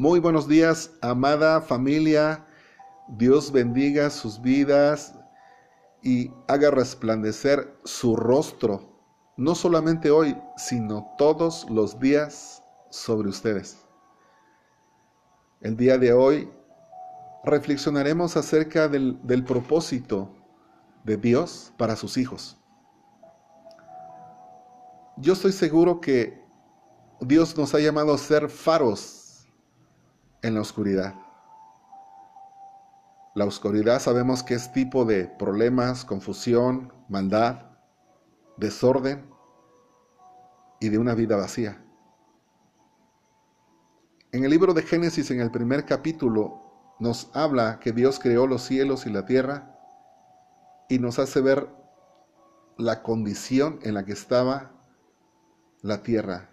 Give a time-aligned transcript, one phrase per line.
[0.00, 2.46] Muy buenos días, amada familia.
[3.08, 5.12] Dios bendiga sus vidas
[6.04, 9.02] y haga resplandecer su rostro,
[9.36, 13.88] no solamente hoy, sino todos los días sobre ustedes.
[15.62, 16.48] El día de hoy
[17.42, 20.32] reflexionaremos acerca del, propósito
[21.02, 22.56] de Dios para sus hijos.
[25.16, 26.40] Yo estoy seguro que
[27.20, 29.17] Dios nos ha llamado a ser faros
[30.42, 31.14] en la oscuridad.
[33.34, 37.66] La oscuridad sabemos que es tipo de problemas, confusión, maldad,
[38.56, 39.28] desorden
[40.80, 41.84] y de una vida vacía.
[44.32, 48.62] En el libro de Génesis, en el primer capítulo, nos habla que Dios creó los
[48.62, 49.78] cielos y la tierra
[50.88, 51.68] y nos hace ver
[52.76, 54.72] la condición en la que estaba
[55.80, 56.50] la tierra,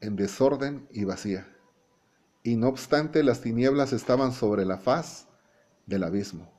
[0.00, 1.51] en desorden y vacía
[2.42, 5.28] y no obstante las tinieblas estaban sobre la faz
[5.86, 6.50] del abismo.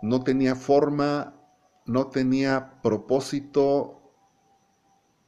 [0.00, 1.34] No tenía forma,
[1.84, 4.00] no tenía propósito,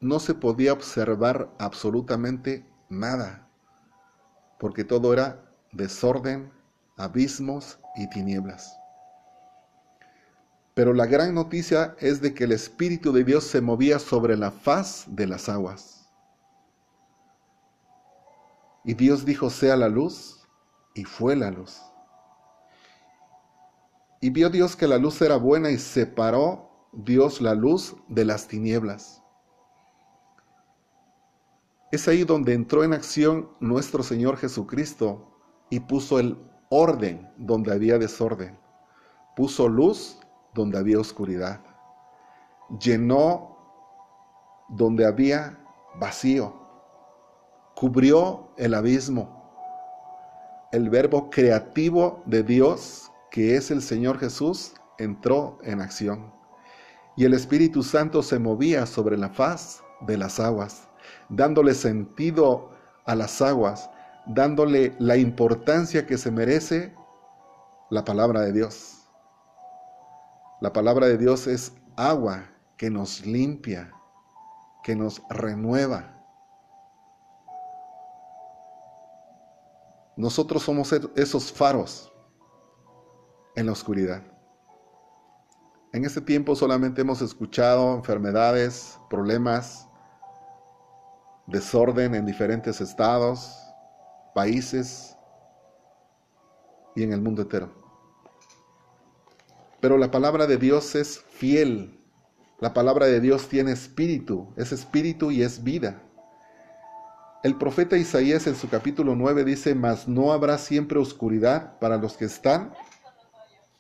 [0.00, 3.48] no se podía observar absolutamente nada,
[4.58, 6.52] porque todo era desorden,
[6.96, 8.76] abismos y tinieblas.
[10.74, 14.50] Pero la gran noticia es de que el Espíritu de Dios se movía sobre la
[14.50, 15.99] faz de las aguas.
[18.84, 20.40] Y Dios dijo, sea la luz,
[20.94, 21.80] y fue la luz.
[24.20, 28.48] Y vio Dios que la luz era buena y separó Dios la luz de las
[28.48, 29.22] tinieblas.
[31.90, 35.26] Es ahí donde entró en acción nuestro Señor Jesucristo
[35.70, 38.58] y puso el orden donde había desorden.
[39.36, 40.18] Puso luz
[40.54, 41.60] donde había oscuridad.
[42.80, 43.56] Llenó
[44.68, 45.58] donde había
[45.98, 46.59] vacío
[47.80, 49.40] cubrió el abismo.
[50.70, 56.30] El verbo creativo de Dios, que es el Señor Jesús, entró en acción.
[57.16, 60.88] Y el Espíritu Santo se movía sobre la faz de las aguas,
[61.30, 62.70] dándole sentido
[63.06, 63.88] a las aguas,
[64.26, 66.94] dándole la importancia que se merece
[67.88, 69.08] la palabra de Dios.
[70.60, 72.44] La palabra de Dios es agua
[72.76, 73.90] que nos limpia,
[74.84, 76.19] que nos renueva
[80.20, 82.12] Nosotros somos e-, esos faros
[83.56, 84.22] en la oscuridad.
[85.94, 89.88] En este tiempo solamente hemos escuchado enfermedades, problemas,
[91.46, 93.56] desorden en diferentes estados,
[94.34, 95.16] países
[96.94, 97.72] y en el mundo entero.
[99.80, 101.98] Pero la palabra de Dios es fiel.
[102.58, 106.02] La palabra de Dios tiene espíritu, es espíritu y es vida.
[107.42, 112.18] El profeta Isaías en su capítulo 9 dice, mas no habrá siempre oscuridad para los
[112.18, 112.74] que están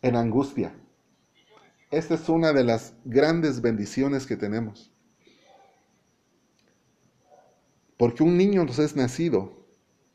[0.00, 0.74] en angustia.
[1.90, 4.90] Esta es una de las grandes bendiciones que tenemos.
[7.98, 9.66] Porque un niño nos es nacido,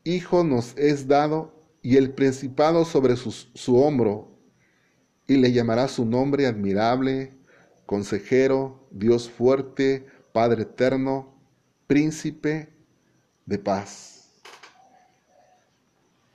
[0.02, 4.36] hijo nos es dado, y el principado sobre su, su hombro,
[5.28, 7.38] y le llamará su nombre admirable,
[7.84, 11.38] consejero, Dios fuerte, Padre eterno,
[11.86, 12.75] príncipe
[13.46, 14.28] de paz.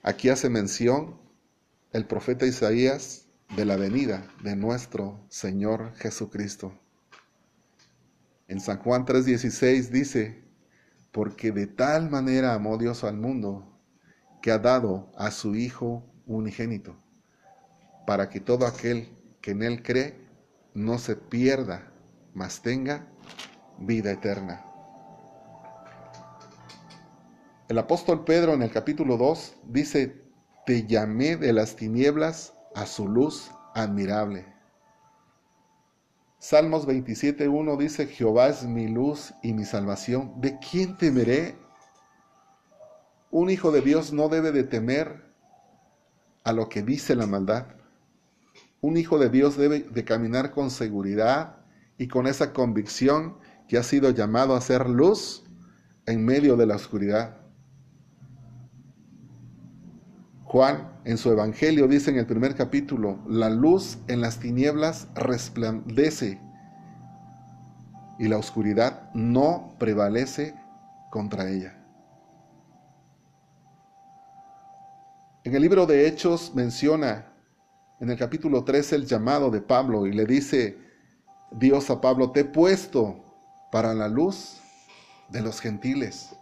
[0.02, 1.20] Aquí hace mención
[1.92, 6.72] el profeta Isaías de la venida de nuestro Señor Jesucristo.
[8.48, 10.42] En San Juan 3:16 dice,
[11.12, 13.78] porque de tal manera amó Dios al mundo
[14.40, 16.96] que ha dado a su Hijo unigénito,
[18.06, 20.18] para que todo aquel que en Él cree
[20.74, 21.92] no se pierda,
[22.32, 23.06] mas tenga
[23.78, 24.71] vida eterna.
[27.72, 30.22] El apóstol Pedro en el capítulo 2 dice,
[30.66, 34.44] te llamé de las tinieblas a su luz admirable.
[36.38, 40.38] Salmos 27.1 dice, Jehová es mi luz y mi salvación.
[40.38, 41.56] ¿De quién temeré?
[43.30, 45.32] Un hijo de Dios no debe de temer
[46.44, 47.68] a lo que dice la maldad.
[48.82, 51.64] Un hijo de Dios debe de caminar con seguridad
[51.96, 55.44] y con esa convicción que ha sido llamado a ser luz
[56.04, 57.41] en medio de la oscuridad.
[60.52, 66.42] Juan en su Evangelio dice en el primer capítulo, la luz en las tinieblas resplandece
[68.18, 70.54] y la oscuridad no prevalece
[71.10, 71.82] contra ella.
[75.44, 77.32] En el libro de Hechos menciona
[77.98, 80.76] en el capítulo 13 el llamado de Pablo y le dice
[81.50, 83.24] Dios a Pablo, te he puesto
[83.72, 84.60] para la luz
[85.30, 86.36] de los gentiles.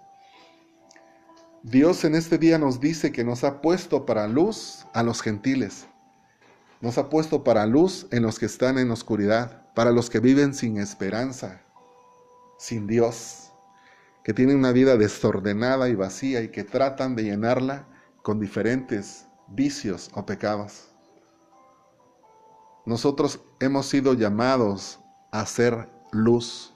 [1.63, 5.87] Dios en este día nos dice que nos ha puesto para luz a los gentiles.
[6.81, 10.55] Nos ha puesto para luz en los que están en oscuridad, para los que viven
[10.55, 11.61] sin esperanza,
[12.59, 13.53] sin Dios,
[14.25, 17.87] que tienen una vida desordenada y vacía y que tratan de llenarla
[18.23, 20.89] con diferentes vicios o pecados.
[22.87, 24.99] Nosotros hemos sido llamados
[25.31, 26.75] a ser luz.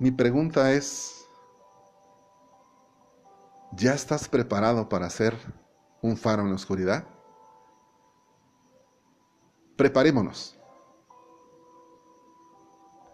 [0.00, 1.28] Mi pregunta es,
[3.72, 5.36] ¿ya estás preparado para ser
[6.02, 7.04] un faro en la oscuridad?
[9.76, 10.57] Preparémonos.